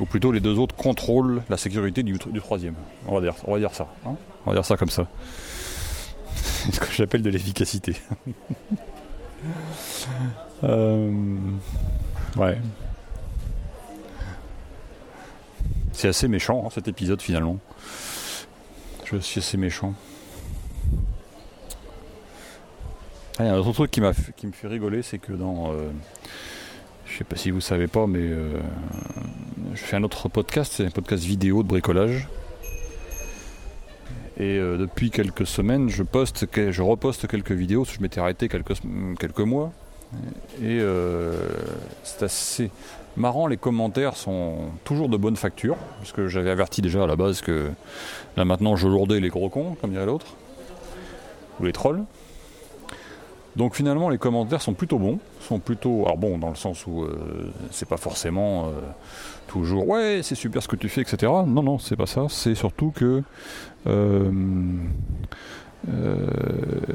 Ou 0.00 0.04
plutôt 0.06 0.32
les 0.32 0.40
deux 0.40 0.58
autres 0.58 0.74
contrôlent 0.74 1.42
la 1.48 1.56
sécurité 1.56 2.02
du, 2.02 2.12
du 2.18 2.40
troisième. 2.40 2.74
On 3.06 3.14
va 3.14 3.20
dire, 3.20 3.34
on 3.46 3.52
va 3.52 3.58
dire 3.58 3.74
ça. 3.74 3.86
hein. 4.06 4.14
on 4.46 4.50
va 4.50 4.56
dire 4.56 4.64
ça 4.64 4.76
comme 4.76 4.90
ça. 4.90 5.06
C'est 6.34 6.74
ce 6.74 6.80
que 6.80 6.92
j'appelle 6.92 7.22
de 7.22 7.30
l'efficacité. 7.30 7.96
Euh, 10.62 11.10
ouais. 12.36 12.58
C'est 15.92 16.08
assez 16.08 16.28
méchant 16.28 16.64
hein, 16.66 16.70
cet 16.72 16.88
épisode 16.88 17.20
finalement. 17.20 17.58
Je 19.04 19.18
suis 19.18 19.40
assez 19.40 19.56
méchant. 19.56 19.94
Ah, 23.38 23.44
il 23.44 23.46
y 23.46 23.48
a 23.48 23.54
un 23.54 23.58
autre 23.58 23.72
truc 23.72 23.90
qui, 23.90 24.00
qui 24.36 24.46
me 24.46 24.52
fait 24.52 24.68
rigoler, 24.68 25.02
c'est 25.02 25.18
que 25.18 25.32
dans. 25.32 25.72
euh, 25.72 25.90
je 27.06 27.18
sais 27.18 27.24
pas 27.24 27.36
si 27.36 27.50
vous 27.50 27.60
savez 27.60 27.88
pas, 27.88 28.06
mais 28.06 28.20
euh, 28.22 28.58
je 29.74 29.80
fais 29.80 29.96
un 29.96 30.02
autre 30.02 30.28
podcast, 30.28 30.72
c'est 30.74 30.86
un 30.86 30.90
podcast 30.90 31.24
vidéo 31.24 31.62
de 31.62 31.68
bricolage. 31.68 32.28
Et 34.38 34.56
euh, 34.56 34.78
depuis 34.78 35.10
quelques 35.10 35.46
semaines, 35.46 35.90
je 35.90 36.02
poste, 36.02 36.46
je 36.56 36.82
reposte 36.82 37.28
quelques 37.28 37.52
vidéos, 37.52 37.84
je 37.84 38.00
m'étais 38.00 38.20
arrêté 38.20 38.48
quelques, 38.48 38.74
quelques 39.20 39.40
mois. 39.40 39.72
Et 40.60 40.78
euh, 40.80 41.48
c'est 42.02 42.22
assez 42.24 42.70
marrant, 43.16 43.46
les 43.46 43.56
commentaires 43.56 44.16
sont 44.16 44.56
toujours 44.84 45.08
de 45.08 45.16
bonne 45.16 45.36
facture, 45.36 45.76
parce 45.98 46.12
que 46.12 46.28
j'avais 46.28 46.50
averti 46.50 46.82
déjà 46.82 47.04
à 47.04 47.06
la 47.06 47.16
base 47.16 47.40
que 47.40 47.70
là 48.36 48.44
maintenant 48.44 48.76
je 48.76 48.88
lourdais 48.88 49.20
les 49.20 49.28
gros 49.28 49.48
cons, 49.48 49.76
comme 49.80 49.90
dirait 49.90 50.06
l'autre, 50.06 50.26
ou 51.60 51.64
les 51.64 51.72
trolls. 51.72 52.04
Donc 53.56 53.74
finalement 53.74 54.08
les 54.08 54.16
commentaires 54.16 54.62
sont 54.62 54.72
plutôt 54.72 54.98
bons, 54.98 55.18
sont 55.40 55.58
plutôt 55.58 56.04
alors 56.06 56.16
bon 56.16 56.38
dans 56.38 56.48
le 56.48 56.54
sens 56.54 56.86
où 56.86 57.02
euh, 57.02 57.52
c'est 57.70 57.88
pas 57.88 57.98
forcément 57.98 58.68
euh, 58.68 58.70
toujours 59.46 59.86
ouais 59.86 60.20
c'est 60.22 60.34
super 60.34 60.62
ce 60.62 60.68
que 60.68 60.76
tu 60.76 60.88
fais 60.88 61.02
etc. 61.02 61.30
Non 61.46 61.62
non 61.62 61.78
c'est 61.78 61.96
pas 61.96 62.06
ça, 62.06 62.26
c'est 62.30 62.54
surtout 62.54 62.92
que 62.94 63.22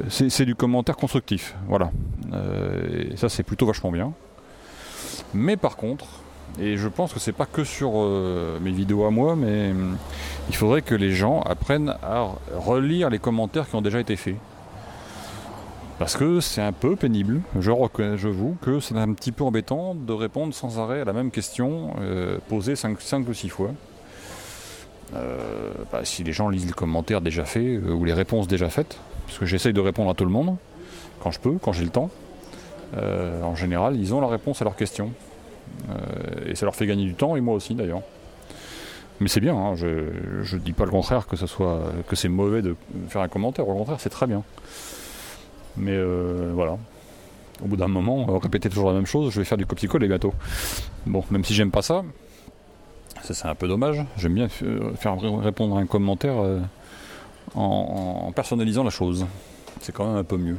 c'est 0.09 0.29
c'est 0.29 0.45
du 0.45 0.55
commentaire 0.55 0.95
constructif, 0.95 1.55
voilà. 1.67 1.91
Euh, 2.33 3.09
et 3.11 3.17
ça 3.17 3.29
c'est 3.29 3.43
plutôt 3.43 3.65
vachement 3.65 3.91
bien. 3.91 4.13
Mais 5.33 5.57
par 5.57 5.75
contre, 5.75 6.05
et 6.59 6.77
je 6.77 6.87
pense 6.87 7.13
que 7.13 7.19
c'est 7.19 7.33
pas 7.33 7.45
que 7.45 7.63
sur 7.63 7.91
euh, 7.95 8.59
mes 8.61 8.71
vidéos 8.71 9.05
à 9.05 9.11
moi, 9.11 9.35
mais 9.35 9.71
hum, 9.71 9.97
il 10.49 10.55
faudrait 10.55 10.81
que 10.81 10.95
les 10.95 11.11
gens 11.11 11.41
apprennent 11.41 11.93
à 12.01 12.27
relire 12.55 13.09
les 13.09 13.19
commentaires 13.19 13.69
qui 13.69 13.75
ont 13.75 13.81
déjà 13.81 13.99
été 13.99 14.15
faits. 14.15 14.35
Parce 15.99 16.15
que 16.15 16.41
c'est 16.41 16.61
un 16.61 16.73
peu 16.73 16.95
pénible, 16.95 17.41
je 17.59 17.71
reconnais, 17.71 18.17
je 18.17 18.27
vous, 18.27 18.55
que 18.61 18.79
c'est 18.79 18.95
un 18.95 19.13
petit 19.13 19.31
peu 19.31 19.43
embêtant 19.43 19.95
de 19.95 20.13
répondre 20.13 20.53
sans 20.53 20.79
arrêt 20.79 21.01
à 21.01 21.05
la 21.05 21.13
même 21.13 21.31
question 21.31 21.95
euh, 21.99 22.37
posée 22.49 22.75
5, 22.75 22.97
ou 23.27 23.33
6 23.33 23.49
fois. 23.49 23.71
Euh, 25.15 25.71
bah, 25.91 26.01
si 26.03 26.23
les 26.23 26.33
gens 26.33 26.49
lisent 26.49 26.65
les 26.65 26.73
commentaires 26.73 27.21
déjà 27.21 27.45
faits 27.45 27.63
euh, 27.63 27.93
ou 27.93 28.03
les 28.03 28.13
réponses 28.13 28.47
déjà 28.47 28.69
faites, 28.69 28.99
parce 29.25 29.37
que 29.37 29.45
j'essaye 29.45 29.73
de 29.73 29.79
répondre 29.79 30.09
à 30.09 30.13
tout 30.13 30.25
le 30.25 30.31
monde, 30.31 30.57
quand 31.21 31.31
je 31.31 31.39
peux, 31.39 31.57
quand 31.61 31.71
j'ai 31.71 31.85
le 31.85 31.89
temps, 31.89 32.09
euh, 32.95 33.41
en 33.41 33.55
général, 33.55 33.95
ils 33.95 34.13
ont 34.13 34.21
la 34.21 34.27
réponse 34.27 34.61
à 34.61 34.65
leurs 34.65 34.75
questions. 34.75 35.11
Et 36.45 36.55
ça 36.55 36.65
leur 36.65 36.75
fait 36.75 36.87
gagner 36.87 37.03
du 37.03 37.13
temps, 37.13 37.35
et 37.35 37.41
moi 37.41 37.53
aussi 37.53 37.75
d'ailleurs. 37.75 38.01
Mais 39.19 39.27
c'est 39.27 39.41
bien, 39.41 39.53
hein, 39.53 39.75
je 39.75 40.55
ne 40.55 40.61
dis 40.61 40.71
pas 40.71 40.85
le 40.85 40.91
contraire 40.91 41.27
que, 41.27 41.35
que 41.35 42.15
c'est 42.15 42.29
mauvais 42.29 42.61
de 42.61 42.75
faire 43.09 43.21
un 43.21 43.27
commentaire, 43.27 43.67
au 43.67 43.75
contraire 43.75 43.99
c'est 43.99 44.09
très 44.09 44.27
bien. 44.27 44.43
Mais 45.75 46.01
voilà. 46.53 46.77
Au 47.61 47.67
bout 47.67 47.75
d'un 47.75 47.89
moment, 47.89 48.25
répéter 48.39 48.69
toujours 48.69 48.87
la 48.87 48.93
même 48.93 49.05
chose, 49.05 49.33
je 49.33 49.39
vais 49.39 49.45
faire 49.45 49.57
du 49.57 49.65
copier-coller 49.65 50.07
bientôt. 50.07 50.33
Bon, 51.05 51.23
même 51.31 51.43
si 51.43 51.53
j'aime 51.53 51.71
pas 51.71 51.81
ça, 51.81 52.03
c'est 53.23 53.45
un 53.47 53.55
peu 53.55 53.67
dommage. 53.67 54.03
J'aime 54.17 54.33
bien 54.33 54.47
euh, 54.63 54.93
faire 54.95 55.19
ré- 55.19 55.29
répondre 55.41 55.77
à 55.77 55.81
un 55.81 55.85
commentaire 55.85 56.35
euh, 56.39 56.59
en, 57.55 58.31
personnalisant 58.35 58.83
la 58.83 58.89
chose. 58.89 59.25
C'est 59.81 59.91
quand 59.93 60.05
même 60.07 60.17
un 60.17 60.23
peu 60.23 60.37
mieux. 60.37 60.57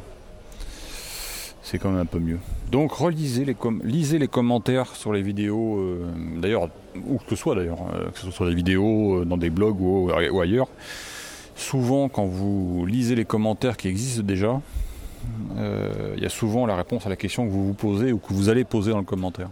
C'est 1.63 1.79
quand 1.79 1.91
même 1.91 2.01
un 2.01 2.07
peu 2.07 2.19
mieux. 2.19 2.39
Donc 2.71 2.93
relisez 2.93 3.45
les, 3.45 3.57
lisez 3.83 4.19
les 4.19 4.29
commentaires 4.29 4.95
sur 4.97 5.13
les 5.13 5.23
vidéos, 5.23 5.79
euh, 5.79 6.07
d'ailleurs, 6.41 6.69
où 7.07 7.19
que 7.19 7.25
ce 7.31 7.37
soit 7.37 7.55
d'ailleurs, 7.55 7.79
que 8.13 8.19
ce 8.19 8.25
soit 8.27 8.33
sur 8.33 8.47
des 8.47 8.55
vidéos, 8.55 9.25
dans 9.25 9.37
des 9.37 9.51
blogs 9.51 9.81
ou, 9.81 10.11
ou 10.11 10.41
ailleurs. 10.41 10.69
Souvent, 11.57 12.09
quand 12.09 12.25
vous 12.25 12.87
lisez 12.87 13.17
les 13.17 13.25
commentaires 13.25 13.77
qui 13.77 13.89
existent 13.89 14.23
déjà, 14.23 14.61
il 15.57 16.23
y 16.23 16.27
a 16.27 16.29
souvent 16.31 16.65
la 16.67 16.77
réponse 16.77 17.05
à 17.05 17.09
la 17.11 17.17
question 17.17 17.45
que 17.47 17.51
vous 17.51 17.67
vous 17.67 17.75
posez 17.75 18.13
ou 18.13 18.19
que 18.19 18.33
vous 18.33 18.49
allez 18.49 18.65
poser 18.65 18.93
dans 18.93 18.99
le 18.99 19.05
commentaire. 19.05 19.49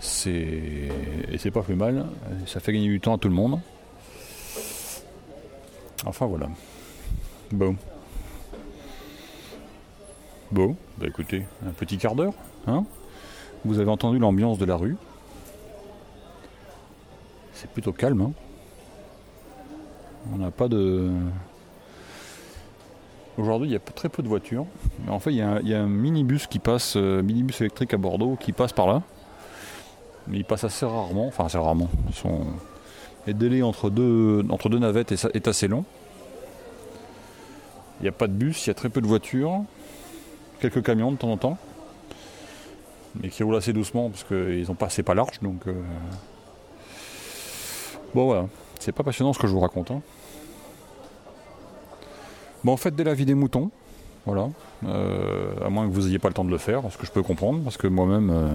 C'est 0.00 0.30
et 0.30 1.38
c'est 1.38 1.50
pas 1.50 1.62
plus 1.62 1.74
mal. 1.74 2.06
Ça 2.46 2.60
fait 2.60 2.72
gagner 2.72 2.88
du 2.88 3.00
temps 3.00 3.14
à 3.14 3.18
tout 3.18 3.28
le 3.28 3.34
monde. 3.34 3.58
Enfin 6.04 6.26
voilà. 6.26 6.48
Bon. 7.52 7.76
Bon, 10.52 10.76
bah 10.98 11.06
écoutez, 11.08 11.44
un 11.66 11.70
petit 11.70 11.98
quart 11.98 12.14
d'heure, 12.14 12.34
hein 12.68 12.84
Vous 13.64 13.80
avez 13.80 13.90
entendu 13.90 14.18
l'ambiance 14.20 14.58
de 14.58 14.64
la 14.64 14.76
rue. 14.76 14.96
C'est 17.52 17.68
plutôt 17.70 17.92
calme, 17.92 18.20
hein 18.20 18.32
On 20.32 20.36
n'a 20.38 20.50
pas 20.52 20.68
de. 20.68 21.10
Aujourd'hui, 23.38 23.68
il 23.68 23.72
y 23.72 23.76
a 23.76 23.80
très 23.80 24.08
peu 24.08 24.22
de 24.22 24.28
voitures. 24.28 24.66
En 25.08 25.18
fait, 25.18 25.30
il 25.30 25.36
y, 25.36 25.42
a 25.42 25.48
un- 25.50 25.60
il 25.60 25.68
y 25.68 25.74
a 25.74 25.82
un 25.82 25.88
minibus 25.88 26.46
qui 26.46 26.58
passe, 26.58 26.94
euh, 26.96 27.22
minibus 27.22 27.60
électrique 27.60 27.92
à 27.92 27.96
Bordeaux, 27.98 28.36
qui 28.40 28.52
passe 28.52 28.72
par 28.72 28.86
là. 28.86 29.02
Mais 30.28 30.38
il 30.38 30.44
passe 30.44 30.64
assez 30.64 30.86
rarement, 30.86 31.26
enfin 31.26 31.46
assez 31.46 31.58
rarement. 31.58 31.88
Ils 32.08 32.14
sont... 32.14 32.46
Les 33.26 33.34
délais 33.34 33.62
entre 33.62 33.90
deux, 33.90 34.44
entre 34.50 34.68
deux 34.68 34.78
navettes 34.78 35.12
est, 35.12 35.48
assez 35.48 35.66
long. 35.66 35.84
Il 38.00 38.04
n'y 38.04 38.08
a 38.08 38.12
pas 38.12 38.28
de 38.28 38.32
bus, 38.32 38.66
il 38.66 38.68
y 38.68 38.70
a 38.70 38.74
très 38.74 38.88
peu 38.88 39.00
de 39.00 39.06
voitures. 39.06 39.64
Quelques 40.60 40.82
camions 40.82 41.10
de 41.10 41.16
temps 41.16 41.32
en 41.32 41.36
temps. 41.36 41.58
Mais 43.20 43.28
qui 43.28 43.42
roulent 43.42 43.56
assez 43.56 43.72
doucement 43.72 44.10
parce 44.10 44.22
qu'ils 44.22 44.70
ont 44.70 44.74
pas, 44.74 44.88
c'est 44.90 45.02
pas 45.02 45.14
large. 45.14 45.40
Donc, 45.40 45.66
euh, 45.66 45.72
Bon 48.16 48.24
voilà, 48.24 48.46
c'est 48.80 48.92
pas 48.92 49.02
passionnant 49.02 49.34
ce 49.34 49.38
que 49.38 49.46
je 49.46 49.52
vous 49.52 49.60
raconte. 49.60 49.90
hein. 49.90 50.00
Bon, 52.64 52.72
en 52.72 52.76
fait, 52.78 52.94
dès 52.94 53.04
la 53.04 53.12
vie 53.12 53.26
des 53.26 53.34
moutons, 53.34 53.70
voilà. 54.24 54.48
Euh, 54.86 55.52
à 55.62 55.68
moins 55.68 55.86
que 55.86 55.92
vous 55.92 56.02
n'ayez 56.02 56.18
pas 56.18 56.28
le 56.28 56.34
temps 56.34 56.44
de 56.46 56.50
le 56.50 56.56
faire, 56.56 56.82
ce 56.90 56.96
que 56.96 57.04
je 57.04 57.12
peux 57.12 57.22
comprendre, 57.22 57.62
parce 57.62 57.76
que 57.76 57.86
moi-même, 57.86 58.30
euh, 58.30 58.52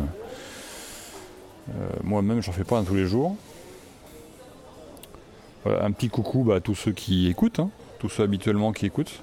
moi-même, 2.04 2.42
j'en 2.42 2.52
fais 2.52 2.64
pas 2.64 2.78
un 2.78 2.84
tous 2.84 2.96
les 2.96 3.06
jours. 3.06 3.36
Voilà, 5.64 5.86
un 5.86 5.92
petit 5.92 6.10
coucou 6.10 6.44
bah, 6.44 6.56
à 6.56 6.60
tous 6.60 6.76
ceux 6.76 6.92
qui 6.92 7.28
écoutent, 7.28 7.60
hein, 7.60 7.70
tous 8.00 8.10
ceux 8.10 8.24
habituellement 8.24 8.72
qui 8.72 8.86
écoutent. 8.86 9.22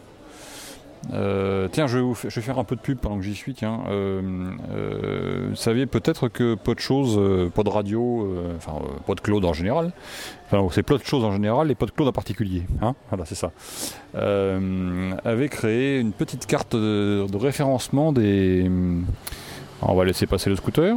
Euh, 1.12 1.68
tiens, 1.70 1.86
je 1.86 1.98
vais, 1.98 2.02
vous 2.02 2.14
faire 2.14 2.58
un 2.58 2.64
peu 2.64 2.76
de 2.76 2.80
pub 2.80 2.98
pendant 2.98 3.16
que 3.16 3.22
j'y 3.22 3.34
suis. 3.34 3.54
Tiens, 3.54 3.80
Euh, 3.88 4.50
euh, 4.72 5.46
vous 5.50 5.56
savez 5.56 5.86
peut-être 5.86 6.28
que 6.28 6.54
Pod 6.54 6.78
Chose, 6.80 7.16
euh, 7.18 7.48
Pod 7.48 7.68
Radio, 7.68 8.24
euh, 8.24 8.56
enfin 8.56 8.78
euh, 8.82 8.88
Pod 9.06 9.20
Claude 9.20 9.44
en 9.44 9.52
général, 9.52 9.92
enfin 10.46 10.66
c'est 10.72 10.82
Pod 10.82 11.02
Chose 11.04 11.24
en 11.24 11.32
général 11.32 11.70
et 11.70 11.74
Claude 11.74 12.08
en 12.08 12.12
particulier. 12.12 12.64
Hein 12.82 12.94
voilà, 13.10 13.24
c'est 13.24 13.34
ça. 13.34 13.52
Euh, 14.16 15.12
avait 15.24 15.48
créé 15.48 16.00
une 16.00 16.12
petite 16.12 16.46
carte 16.46 16.74
de, 16.74 17.26
de 17.30 17.36
référencement 17.36 18.12
des 18.12 18.70
on 19.80 19.94
va 19.94 20.04
laisser 20.04 20.26
passer 20.26 20.50
le 20.50 20.56
scooter. 20.56 20.96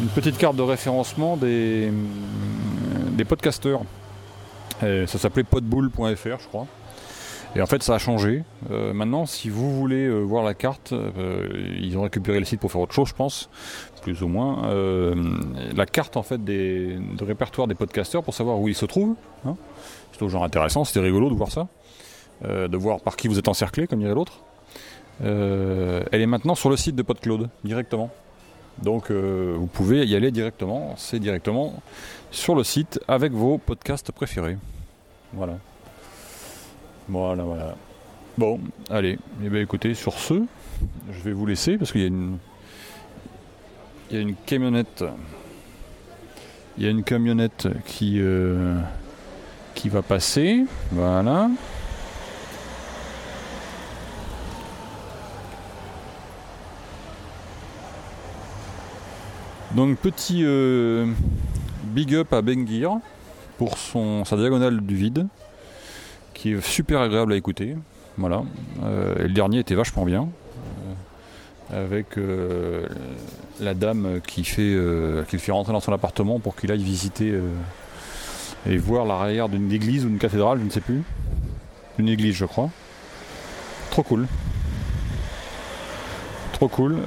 Une 0.00 0.08
petite 0.08 0.38
carte 0.38 0.56
de 0.56 0.62
référencement 0.62 1.36
des, 1.36 1.92
des 3.12 3.24
podcasteurs. 3.24 3.82
ça 4.80 5.06
s'appelait 5.06 5.44
podbull.fr, 5.44 6.40
je 6.40 6.48
crois. 6.48 6.66
Et 7.56 7.62
en 7.62 7.66
fait, 7.66 7.82
ça 7.82 7.94
a 7.94 7.98
changé. 7.98 8.42
Euh, 8.70 8.92
maintenant, 8.92 9.26
si 9.26 9.48
vous 9.48 9.72
voulez 9.76 10.06
euh, 10.06 10.20
voir 10.20 10.42
la 10.42 10.54
carte, 10.54 10.92
euh, 10.92 11.46
ils 11.80 11.96
ont 11.96 12.02
récupéré 12.02 12.40
le 12.40 12.44
site 12.44 12.58
pour 12.60 12.72
faire 12.72 12.80
autre 12.80 12.94
chose, 12.94 13.08
je 13.08 13.14
pense, 13.14 13.48
plus 14.02 14.22
ou 14.22 14.28
moins. 14.28 14.68
la 15.74 15.86
carte, 15.86 16.16
en 16.16 16.22
fait, 16.22 16.44
de 16.44 17.24
répertoire 17.24 17.68
des 17.68 17.74
podcasteurs 17.74 18.22
pour 18.22 18.34
savoir 18.34 18.58
où 18.58 18.68
ils 18.68 18.74
se 18.74 18.86
trouvent. 18.86 19.14
Hein. 19.46 19.56
C'est 20.12 20.18
toujours 20.18 20.44
intéressant, 20.44 20.84
c'était 20.84 21.00
rigolo 21.00 21.30
de 21.30 21.34
voir 21.34 21.50
ça. 21.50 21.68
de 22.42 22.76
voir 22.76 23.00
par 23.00 23.16
qui 23.16 23.28
vous 23.28 23.38
êtes 23.38 23.48
encerclé, 23.48 23.86
comme 23.86 24.00
dirait 24.00 24.14
l'autre. 24.14 24.40
elle 25.20 26.20
est 26.20 26.26
maintenant 26.26 26.54
sur 26.54 26.68
le 26.68 26.76
site 26.76 26.96
de 26.96 27.02
PodCloud, 27.02 27.48
directement. 27.64 28.10
Donc 28.82 29.10
vous 29.10 29.66
pouvez 29.66 30.04
y 30.06 30.16
aller 30.16 30.30
directement, 30.30 30.94
c'est 30.96 31.18
directement 31.18 31.82
sur 32.30 32.54
le 32.54 32.64
site 32.64 33.00
avec 33.06 33.32
vos 33.32 33.58
podcasts 33.58 34.12
préférés. 34.12 34.58
Voilà. 35.32 35.58
Voilà, 37.08 37.42
voilà. 37.42 37.76
Bon, 38.36 38.60
allez. 38.90 39.18
Eh 39.44 39.48
bien, 39.48 39.60
écoutez, 39.60 39.94
sur 39.94 40.14
ce, 40.14 40.42
je 41.12 41.20
vais 41.22 41.32
vous 41.32 41.46
laisser 41.46 41.76
parce 41.76 41.92
qu'il 41.92 42.00
y 42.00 42.04
a 42.04 42.08
une. 42.08 42.38
Il 44.10 44.16
y 44.16 44.18
a 44.18 44.22
une 44.22 44.34
camionnette. 44.34 45.04
Il 46.76 46.84
y 46.84 46.86
a 46.86 46.90
une 46.90 47.04
camionnette 47.04 47.68
qui. 47.86 48.16
Euh, 48.18 48.76
qui 49.74 49.88
va 49.88 50.02
passer. 50.02 50.64
Voilà. 50.92 51.50
Donc 59.74 59.98
petit 59.98 60.42
euh, 60.44 61.06
big 61.82 62.14
up 62.14 62.32
à 62.32 62.42
Bengir 62.42 62.98
pour 63.58 63.76
son, 63.76 64.24
sa 64.24 64.36
diagonale 64.36 64.80
du 64.80 64.94
vide 64.94 65.26
qui 66.32 66.52
est 66.52 66.64
super 66.64 67.00
agréable 67.00 67.32
à 67.32 67.36
écouter. 67.36 67.76
Voilà. 68.16 68.44
Euh, 68.84 69.14
le 69.18 69.30
dernier 69.30 69.58
était 69.58 69.74
vachement 69.74 70.04
bien. 70.04 70.28
Euh, 71.72 71.84
avec 71.84 72.16
la 73.60 73.74
dame 73.74 74.20
qui 74.24 74.44
fait, 74.44 74.76
qui 75.28 75.36
le 75.36 75.40
fait 75.40 75.50
rentrer 75.50 75.72
dans 75.72 75.80
son 75.80 75.92
appartement 75.92 76.38
pour 76.38 76.54
qu'il 76.54 76.70
aille 76.70 76.82
visiter 76.82 77.36
et 78.66 78.76
voir 78.76 79.06
l'arrière 79.06 79.48
d'une 79.48 79.72
église 79.72 80.04
ou 80.04 80.08
d'une 80.08 80.18
cathédrale, 80.18 80.60
je 80.60 80.64
ne 80.64 80.70
sais 80.70 80.80
plus. 80.80 81.02
Une 81.98 82.08
église, 82.08 82.36
je 82.36 82.44
crois. 82.44 82.70
Trop 83.90 84.02
cool. 84.04 84.26
Trop 86.52 86.68
cool. 86.68 86.98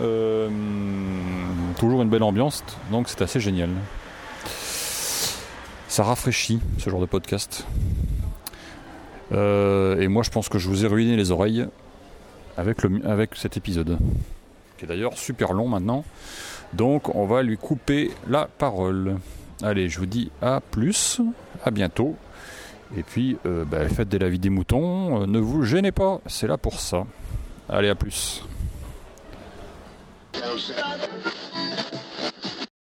Toujours 1.78 2.02
une 2.02 2.10
belle 2.10 2.24
ambiance, 2.24 2.64
donc 2.92 3.08
c'est 3.08 3.22
assez 3.22 3.40
génial. 3.40 3.70
Ça 5.88 6.04
rafraîchit 6.04 6.60
ce 6.80 6.90
genre 6.90 7.00
de 7.00 7.06
podcast. 7.06 7.66
Euh, 9.32 10.00
et 10.00 10.08
moi, 10.08 10.24
je 10.24 10.30
pense 10.30 10.50
que 10.50 10.58
je 10.58 10.68
vous 10.68 10.86
ai 10.86 10.88
ruiné 10.88 11.16
les 11.16 11.32
oreilles 11.32 11.68
avec, 12.58 12.78
avec 13.06 13.36
cet 13.36 13.58
épisode, 13.58 13.98
qui 14.78 14.86
est 14.86 14.88
d'ailleurs 14.88 15.18
super 15.18 15.54
long 15.54 15.68
maintenant. 15.68 16.04
Donc, 16.74 17.16
on 17.16 17.26
va 17.26 17.44
lui 17.44 17.58
couper 17.58 18.12
la 18.28 18.46
parole. 18.46 19.18
Allez, 19.64 19.90
je 19.90 20.00
vous 20.00 20.06
dis 20.06 20.32
à 20.42 20.62
plus, 20.62 21.22
à 21.64 21.72
bientôt. 21.72 22.16
Et 22.96 23.04
puis, 23.04 23.38
euh, 23.46 23.66
bah, 23.66 23.88
faites 23.90 24.10
de 24.10 24.18
la 24.18 24.30
vie 24.30 24.40
des 24.40 24.50
moutons, 24.50 25.24
euh, 25.24 25.26
ne 25.26 25.40
vous 25.40 25.64
gênez 25.64 25.92
pas, 25.92 26.22
c'est 26.28 26.48
là 26.48 26.58
pour 26.58 26.80
ça. 26.80 27.06
Allez, 27.70 27.90
à 27.90 27.96
plus. 27.96 28.44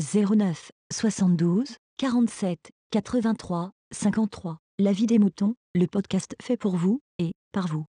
09 0.00 0.72
72 0.90 1.76
47 1.98 2.70
83 2.90 3.72
53. 3.92 4.58
La 4.78 4.92
vie 4.92 5.06
des 5.06 5.18
moutons, 5.18 5.54
le 5.74 5.86
podcast 5.86 6.34
fait 6.40 6.56
pour 6.56 6.76
vous, 6.76 7.02
et 7.18 7.32
par 7.52 7.68
vous. 7.68 7.84